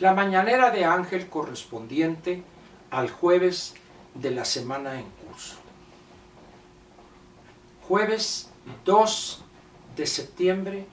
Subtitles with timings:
[0.00, 2.42] La mañanera de Ángel correspondiente
[2.90, 3.74] al jueves
[4.14, 5.56] de la semana en curso.
[7.86, 8.50] Jueves
[8.86, 9.44] 2
[9.96, 10.86] de septiembre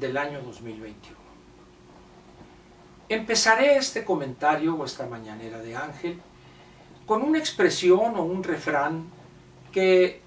[0.00, 1.18] del año 2021.
[3.10, 6.18] Empezaré este comentario o esta mañanera de Ángel
[7.04, 9.04] con una expresión o un refrán
[9.70, 10.22] que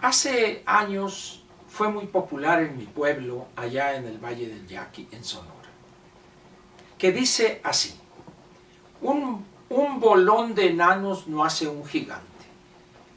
[0.00, 5.22] hace años fue muy popular en mi pueblo, allá en el Valle del Yaqui, en
[5.22, 5.70] Sonora,
[7.02, 7.92] que dice así,
[9.00, 12.46] un, un bolón de enanos no hace un gigante.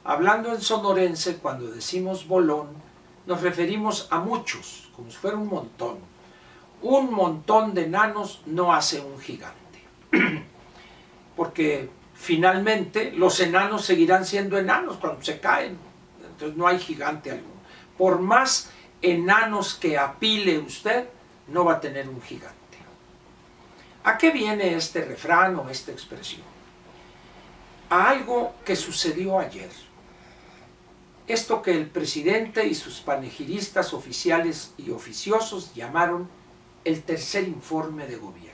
[0.04, 2.70] Hablando en sonorense, cuando decimos bolón,
[3.28, 6.00] nos referimos a muchos, como si fuera un montón.
[6.82, 9.84] Un montón de enanos no hace un gigante.
[11.36, 15.78] Porque finalmente los enanos seguirán siendo enanos cuando se caen.
[16.28, 17.62] Entonces no hay gigante alguno.
[18.00, 18.72] Por más
[19.04, 21.08] enanos que apile usted,
[21.50, 22.65] no va a tener un gigante.
[24.06, 26.44] ¿A qué viene este refrán o esta expresión?
[27.90, 29.70] A algo que sucedió ayer
[31.28, 36.30] esto que el presidente y sus panegiristas oficiales y oficiosos llamaron
[36.84, 38.54] el tercer informe de gobierno.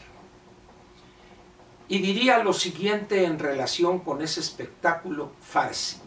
[1.90, 5.98] Y diría lo siguiente en relación con ese espectáculo farsi.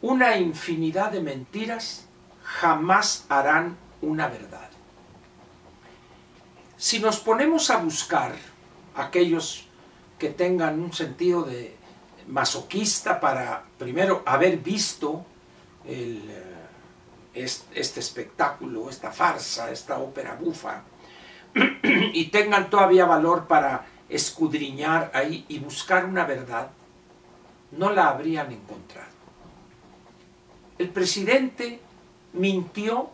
[0.00, 2.06] Una infinidad de mentiras
[2.42, 4.70] jamás harán una verdad.
[6.86, 8.32] Si nos ponemos a buscar
[8.94, 9.66] aquellos
[10.20, 11.74] que tengan un sentido de
[12.28, 15.26] masoquista para, primero, haber visto
[15.84, 16.20] eh,
[17.34, 20.84] este espectáculo, esta farsa, esta ópera bufa,
[22.12, 26.70] y tengan todavía valor para escudriñar ahí y buscar una verdad,
[27.72, 29.10] no la habrían encontrado.
[30.78, 31.80] El presidente
[32.34, 33.10] mintió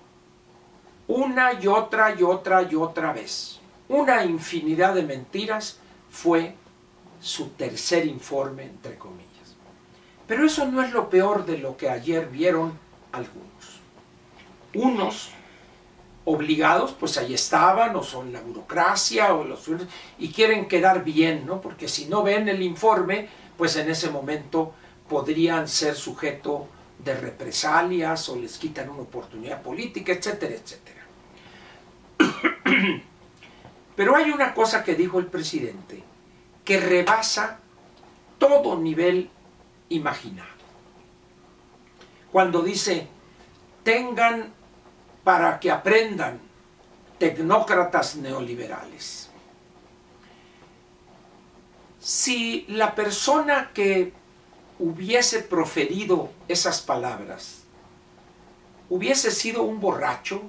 [1.08, 3.60] una y otra y otra y otra vez.
[3.92, 5.76] Una infinidad de mentiras
[6.10, 6.54] fue
[7.20, 9.28] su tercer informe, entre comillas.
[10.26, 12.72] Pero eso no es lo peor de lo que ayer vieron
[13.12, 13.80] algunos.
[14.72, 15.32] Unos
[16.24, 19.68] obligados, pues ahí estaban, o son la burocracia, o los
[20.18, 21.60] y quieren quedar bien, ¿no?
[21.60, 24.72] Porque si no ven el informe, pues en ese momento
[25.06, 26.66] podrían ser sujeto
[26.98, 31.02] de represalias o les quitan una oportunidad política, etcétera, etcétera.
[33.96, 36.02] Pero hay una cosa que dijo el presidente
[36.64, 37.58] que rebasa
[38.38, 39.30] todo nivel
[39.88, 40.50] imaginado.
[42.30, 43.08] Cuando dice,
[43.82, 44.52] tengan
[45.24, 46.40] para que aprendan
[47.18, 49.30] tecnócratas neoliberales.
[52.00, 54.12] Si la persona que
[54.78, 57.62] hubiese proferido esas palabras
[58.88, 60.42] hubiese sido un borracho,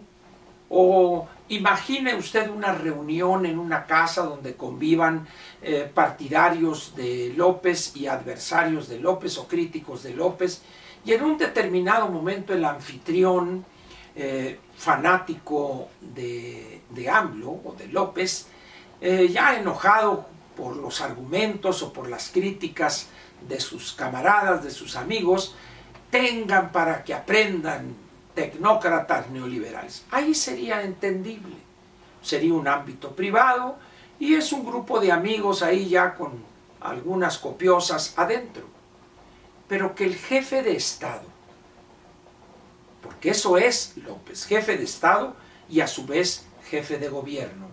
[0.70, 5.28] o imagine usted una reunión en una casa donde convivan
[5.62, 10.62] eh, partidarios de López y adversarios de López o críticos de López,
[11.06, 13.66] y en un determinado momento el anfitrión
[14.16, 18.48] eh, fanático de, de, AMLO o de López,
[19.02, 23.10] eh, ya enojado por los argumentos o por las críticas
[23.48, 25.56] de sus camaradas, de sus amigos,
[26.10, 28.03] tengan para que aprendan
[28.34, 30.04] tecnócratas neoliberales.
[30.12, 31.56] Ahí sería entendible.
[32.22, 33.78] Sería un ámbito privado
[34.20, 36.32] y es un grupo de amigos ahí ya con
[36.82, 38.64] algunas copiosas adentro.
[39.68, 41.24] Pero que el jefe de Estado,
[43.02, 45.36] porque eso es López, jefe de Estado
[45.70, 47.68] y a su vez jefe de gobierno,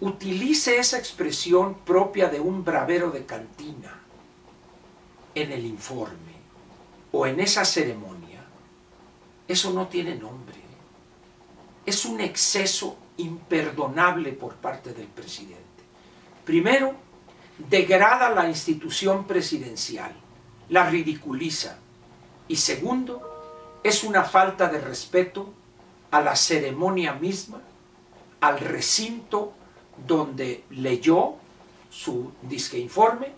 [0.00, 3.98] utilice esa expresión propia de un bravero de cantina
[5.34, 6.36] en el informe
[7.12, 8.15] o en esa ceremonia
[9.48, 10.56] eso no tiene nombre.
[11.84, 15.64] Es un exceso imperdonable por parte del presidente.
[16.44, 16.94] Primero,
[17.58, 20.12] degrada la institución presidencial,
[20.68, 21.78] la ridiculiza.
[22.48, 25.52] Y segundo, es una falta de respeto
[26.10, 27.60] a la ceremonia misma,
[28.40, 29.52] al recinto
[30.06, 31.36] donde leyó
[31.90, 33.32] su disque informe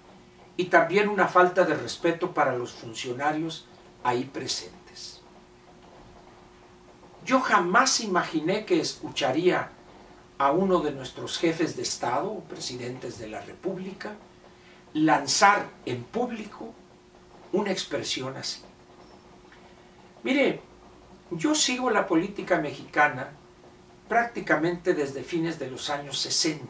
[0.56, 3.66] y también una falta de respeto para los funcionarios
[4.02, 4.77] ahí presentes.
[7.28, 9.68] Yo jamás imaginé que escucharía
[10.38, 14.14] a uno de nuestros jefes de Estado o presidentes de la República
[14.94, 16.72] lanzar en público
[17.52, 18.62] una expresión así.
[20.22, 20.62] Mire,
[21.30, 23.28] yo sigo la política mexicana
[24.08, 26.64] prácticamente desde fines de los años 60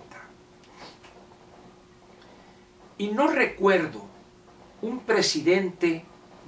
[2.98, 4.04] y no recuerdo
[4.82, 6.04] un presidente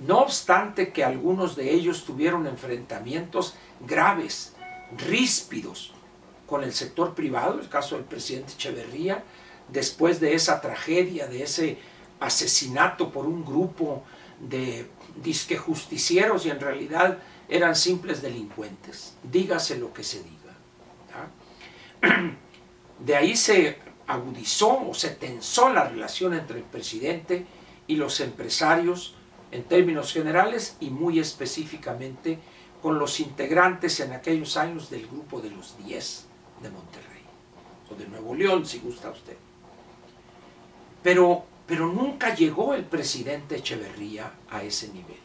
[0.06, 4.54] no obstante que algunos de ellos tuvieron enfrentamientos graves,
[4.96, 5.92] ríspidos,
[6.46, 9.22] con el sector privado, el caso del presidente Echeverría,
[9.68, 11.78] después de esa tragedia, de ese
[12.18, 14.02] asesinato por un grupo
[14.40, 14.90] de
[15.22, 17.18] disque justicieros y en realidad
[17.48, 20.40] eran simples delincuentes, dígase lo que se diga.
[23.00, 27.46] De ahí se agudizó o se tensó la relación entre el presidente
[27.86, 29.14] y los empresarios
[29.50, 32.38] en términos generales y muy específicamente
[32.82, 36.26] con los integrantes en aquellos años del grupo de los 10
[36.62, 37.22] de Monterrey,
[37.90, 39.36] o de Nuevo León, si gusta usted.
[41.02, 45.18] Pero, pero nunca llegó el presidente Echeverría a ese nivel.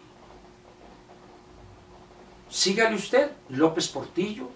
[2.49, 4.49] Sígale usted, López Portillo,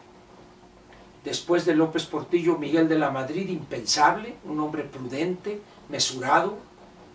[1.24, 6.58] después de López Portillo, Miguel de la Madrid, impensable, un hombre prudente, mesurado,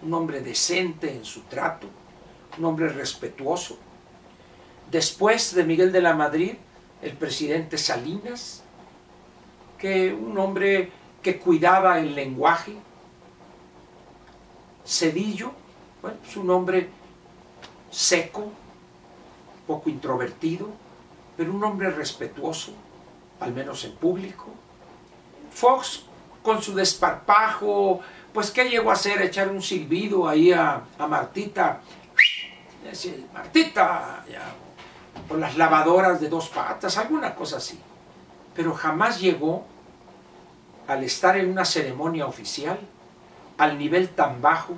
[0.02, 1.88] un hombre decente en su trato,
[2.58, 3.78] un hombre respetuoso.
[4.90, 6.54] Después de Miguel de la Madrid,
[7.02, 8.62] el presidente Salinas,
[9.78, 10.90] que un hombre
[11.22, 12.76] que cuidaba el lenguaje.
[14.86, 15.52] Cedillo,
[16.02, 16.90] bueno, es un hombre
[17.90, 18.52] seco,
[19.66, 20.68] poco introvertido,
[21.36, 22.72] pero un hombre respetuoso,
[23.40, 24.46] al menos en público.
[25.50, 26.04] Fox,
[26.42, 28.00] con su desparpajo,
[28.34, 29.22] pues ¿qué llegó a hacer?
[29.22, 31.80] Echar un silbido ahí a, Martita.
[33.32, 34.24] Martita,
[35.28, 37.78] con las lavadoras de dos patas, alguna cosa así.
[38.54, 39.64] Pero jamás llegó,
[40.86, 42.78] al estar en una ceremonia oficial,
[43.56, 44.74] al nivel tan bajo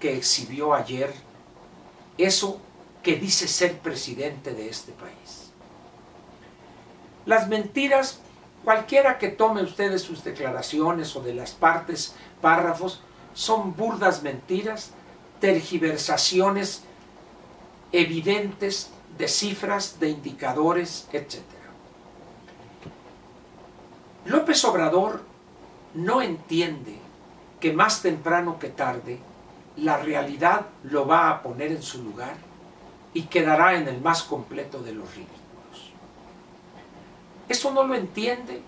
[0.00, 1.12] que exhibió ayer
[2.18, 2.60] eso
[3.02, 5.50] que dice ser presidente de este país.
[7.26, 8.20] Las mentiras,
[8.64, 13.00] cualquiera que tome ustedes sus declaraciones o de las partes, párrafos,
[13.34, 14.90] son burdas mentiras,
[15.40, 16.84] tergiversaciones
[17.92, 21.40] evidentes de cifras, de indicadores, etc.
[24.24, 25.22] López Obrador
[25.94, 26.96] no entiende
[27.60, 29.20] que más temprano que tarde
[29.76, 32.34] la realidad lo va a poner en su lugar
[33.14, 35.92] y quedará en el más completo de los ridículos.
[37.48, 38.62] Eso no lo entiende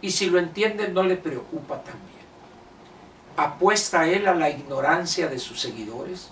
[0.00, 2.18] y si lo entiende no le preocupa también.
[3.36, 6.30] Apuesta él a la ignorancia de sus seguidores,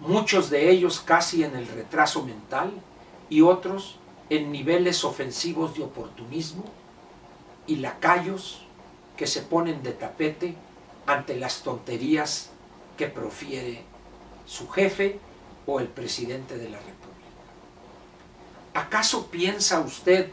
[0.00, 2.72] muchos de ellos casi en el retraso mental
[3.28, 3.98] y otros
[4.30, 6.64] en niveles ofensivos de oportunismo
[7.66, 8.62] y lacayos
[9.16, 10.56] que se ponen de tapete
[11.06, 12.50] ante las tonterías
[12.96, 13.82] que profiere
[14.46, 15.18] su jefe
[15.66, 17.06] o el presidente de la República.
[18.74, 20.30] ¿Acaso piensa usted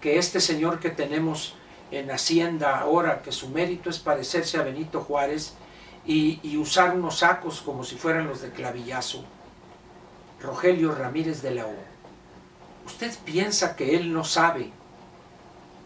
[0.00, 1.54] que este señor que tenemos
[1.90, 5.54] en Hacienda ahora, que su mérito es parecerse a Benito Juárez
[6.04, 9.24] y, usar unos sacos como si fueran los de clavillazo,
[10.40, 11.74] Rogelio Ramírez de la O.
[12.86, 14.70] ¿Usted piensa que él no sabe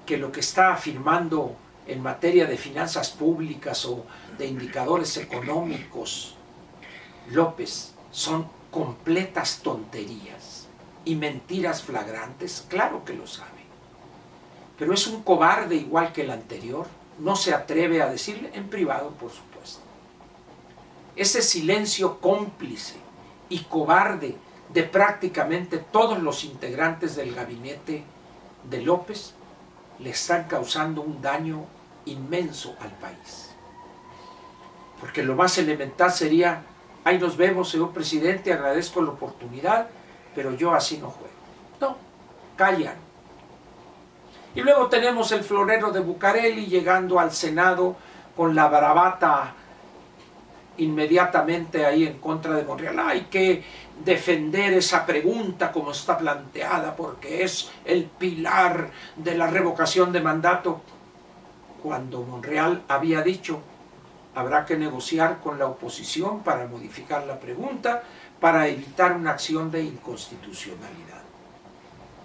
[0.07, 4.07] que lo que está afirmando en materia de finanzas públicas o
[4.39, 6.37] de indicadores económicos,
[7.29, 10.69] López, son completas tonterías
[11.05, 12.65] y mentiras flagrantes?
[12.69, 13.57] Claro que lo sabe
[14.79, 16.87] pero es un cobarde igual que el anterior,
[17.19, 19.81] no se atreve a decirle en privado, por supuesto.
[21.17, 22.97] Ese silencio cómplice
[23.49, 24.37] y cobarde
[24.73, 28.05] de prácticamente todos los integrantes del gabinete
[28.69, 29.35] de López
[29.99, 31.65] le están causando un daño
[32.05, 33.51] inmenso al país.
[35.01, 36.63] Porque lo más elemental sería,
[37.05, 39.89] ahí nos vemos, señor presidente, agradezco la oportunidad,
[40.35, 41.35] pero yo así no juego.
[41.81, 41.96] No,
[42.56, 42.96] callan,
[44.56, 47.94] y luego tenemos el florero de Bucareli llegando al Senado
[48.35, 49.53] con la bravata
[50.79, 52.99] inmediatamente ahí en contra de Monreal.
[52.99, 53.65] Hay que
[54.05, 60.81] defender esa pregunta como está planteada porque es el pilar de la revocación de mandato.
[61.83, 63.61] Cuando Monreal había dicho
[64.37, 68.03] habrá que negociar con la oposición para modificar la pregunta
[68.39, 71.23] para evitar una acción de inconstitucionalidad.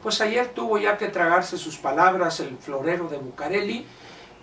[0.03, 3.86] Pues ayer tuvo ya que tragarse sus palabras el florero de Bucareli.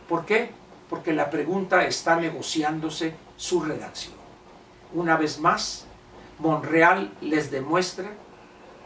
[0.08, 0.50] ¿Por qué?
[0.88, 4.14] Porque la pregunta está negociándose su redacción.
[4.94, 5.86] Una vez más,
[6.38, 8.10] Monreal les demuestra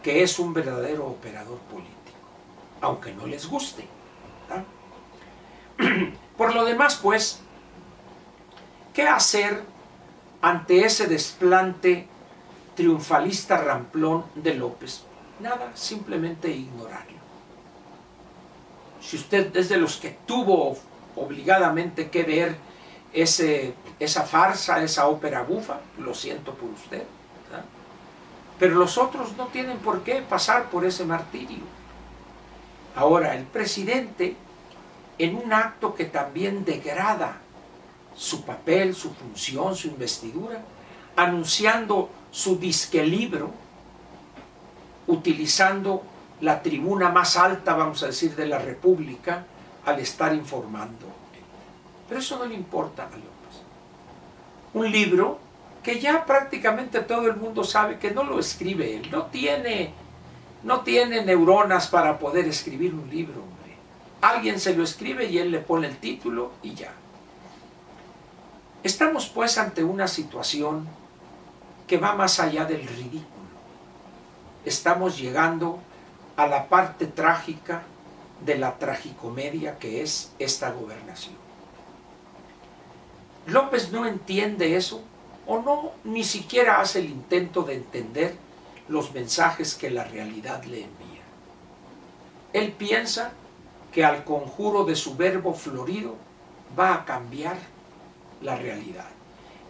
[0.02, 2.18] que es un verdadero operador político,
[2.80, 3.86] aunque no les guste.
[6.36, 7.40] Por lo demás, pues,
[8.92, 9.62] ¿qué hacer
[10.40, 12.08] ante ese desplante
[12.74, 15.04] triunfalista ramplón de López?
[15.40, 17.18] Nada, simplemente ignorarlo.
[19.00, 20.76] Si usted es de los que tuvo
[21.16, 22.56] obligadamente que ver
[23.12, 27.04] ese, esa farsa, esa ópera bufa, lo siento por usted.
[28.58, 31.64] Pero los otros no tienen por qué pasar por ese martirio.
[32.94, 34.36] Ahora, el presidente
[35.18, 37.38] en un acto que también degrada
[38.14, 40.60] su papel, su función, su investidura,
[41.16, 43.50] anunciando su disque libro,
[45.06, 46.02] utilizando
[46.40, 49.44] la tribuna más alta, vamos a decir, de la República,
[49.84, 51.06] al estar informando.
[52.08, 53.22] Pero eso no le importa a López.
[54.74, 55.38] Un libro
[55.82, 59.92] que ya prácticamente todo el mundo sabe que no lo escribe él, no tiene,
[60.62, 63.40] no tiene neuronas para poder escribir un libro.
[63.40, 63.76] Hombre.
[64.20, 66.92] Alguien se lo escribe y él le pone el título y ya.
[68.82, 70.88] Estamos pues ante una situación
[71.86, 73.26] que va más allá del ridículo.
[74.64, 75.80] Estamos llegando
[76.36, 77.82] a la parte trágica
[78.44, 81.36] de la tragicomedia que es esta gobernación.
[83.46, 85.02] López no entiende eso
[85.46, 88.36] o no ni siquiera hace el intento de entender
[88.88, 91.22] los mensajes que la realidad le envía.
[92.52, 93.32] Él piensa
[93.92, 96.16] que al conjuro de su verbo florido
[96.78, 97.56] va a cambiar
[98.40, 99.08] la realidad.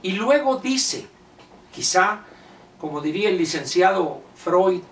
[0.02, 1.06] Y luego dice,
[1.72, 2.20] quizá,
[2.80, 4.82] como diría el licenciado Freud,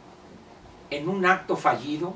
[0.90, 2.14] en un acto fallido,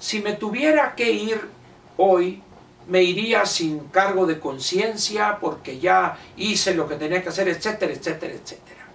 [0.00, 1.48] si me tuviera que ir
[1.96, 2.42] hoy
[2.88, 7.92] me iría sin cargo de conciencia porque ya hice lo que tenía que hacer, etcétera,
[7.92, 8.86] etcétera, etcétera.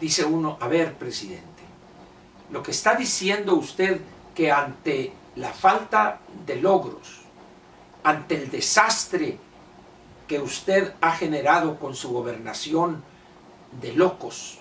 [0.00, 1.62] Dice uno, a ver, presidente,
[2.50, 4.00] lo que está diciendo usted
[4.34, 7.20] que ante la falta de logros,
[8.04, 9.38] ante el desastre
[10.26, 13.02] que usted ha generado con su gobernación
[13.80, 14.60] de locos,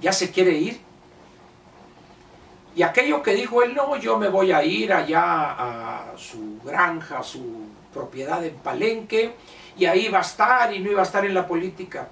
[0.00, 0.80] ¿ya se quiere ir?
[2.76, 7.18] Y aquello que dijo él, no, yo me voy a ir allá a su granja,
[7.18, 9.34] a su propiedad en Palenque,
[9.76, 12.08] y ahí va a estar y no iba a estar en la política.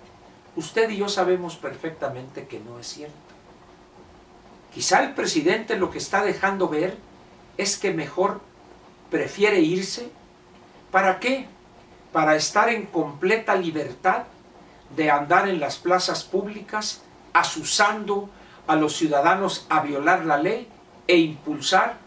[0.54, 3.16] Usted y yo sabemos perfectamente que no es cierto.
[4.72, 6.96] Quizá el presidente lo que está dejando ver
[7.56, 8.40] es que mejor
[9.10, 10.10] prefiere irse.
[10.90, 11.46] ¿Para qué?
[12.12, 14.24] Para estar en completa libertad
[14.96, 17.02] de andar en las plazas públicas
[17.32, 18.30] asusando
[18.66, 20.68] a los ciudadanos a violar la ley
[21.06, 21.98] e impulsar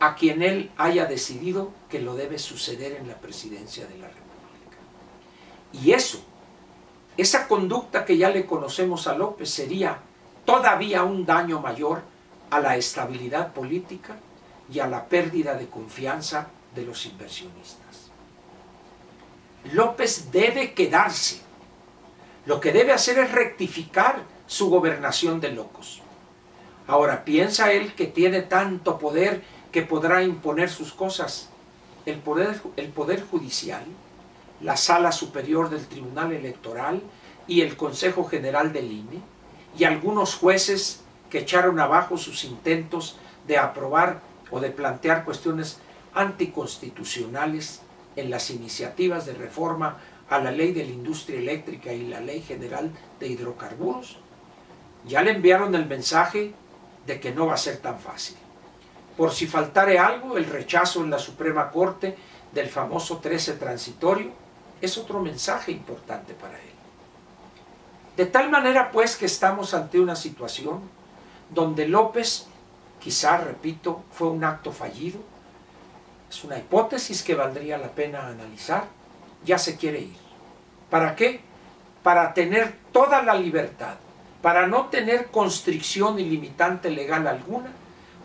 [0.00, 4.78] a quien él haya decidido que lo debe suceder en la presidencia de la República.
[5.72, 6.24] Y eso,
[7.16, 9.98] esa conducta que ya le conocemos a López sería
[10.44, 12.02] todavía un daño mayor
[12.50, 14.16] a la estabilidad política
[14.72, 18.10] y a la pérdida de confianza de los inversionistas.
[19.72, 21.40] López debe quedarse.
[22.46, 26.02] Lo que debe hacer es rectificar su gobernación de locos.
[26.86, 29.42] Ahora, piensa él que tiene tanto poder
[29.72, 31.48] que podrá imponer sus cosas.
[32.04, 33.82] El poder, judicial,
[34.60, 37.00] la sala superior del Tribunal Electoral
[37.46, 39.22] y el Consejo General del INE,
[39.78, 43.16] y algunos jueces que echaron abajo sus intentos
[43.46, 45.78] de aprobar o de plantear cuestiones
[46.12, 47.80] anticonstitucionales
[48.16, 49.96] en las iniciativas de reforma
[50.28, 54.18] a la ley de la industria eléctrica y la ley general de hidrocarburos,
[55.06, 56.54] ya le enviaron el mensaje
[57.06, 58.36] de que no va a ser tan fácil.
[59.16, 62.16] Por si faltare algo, el rechazo en la Suprema Corte
[62.52, 64.30] del famoso 13 transitorio
[64.80, 66.72] es otro mensaje importante para él.
[68.16, 70.80] De tal manera pues que estamos ante una situación
[71.50, 72.46] donde López,
[73.00, 75.20] quizá, repito, fue un acto fallido,
[76.30, 78.84] es una hipótesis que valdría la pena analizar,
[79.44, 80.16] ya se quiere ir.
[80.88, 81.40] ¿Para qué?
[82.02, 83.96] Para tener toda la libertad
[84.42, 87.70] para no tener constricción y limitante legal alguna,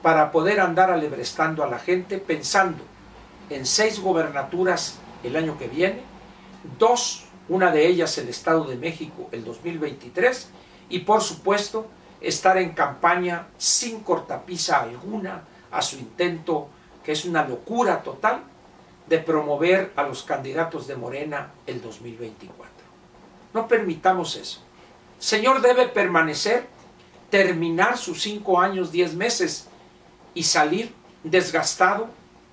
[0.02, 2.84] para poder andar alebrestando a la gente pensando
[3.50, 6.02] en seis gobernaturas el año que viene,
[6.78, 10.50] dos, una de ellas el Estado de México el 2023,
[10.90, 11.88] y por supuesto
[12.20, 16.68] estar en campaña sin cortapisa alguna a su intento,
[17.04, 18.44] que es una locura total,
[19.08, 22.68] de promover a los candidatos de Morena el 2024.
[23.54, 24.67] No permitamos eso.
[25.20, 26.68] Señor debe permanecer,
[27.30, 29.68] terminar sus cinco años, diez meses
[30.34, 30.94] y salir
[31.24, 32.08] desgastado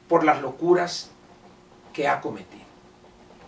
[0.09, 1.11] por las locuras
[1.92, 2.64] que ha cometido.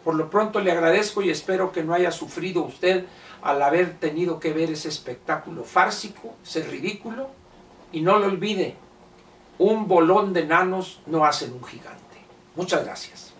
[0.05, 3.07] Por lo pronto le agradezco y espero que no haya sufrido usted
[3.43, 7.29] al haber tenido que ver ese espectáculo fársico, ese ridículo,
[7.93, 8.77] y no lo olvide,
[9.59, 12.19] un bolón de nanos no hacen un gigante.
[12.55, 13.33] Muchas gracias.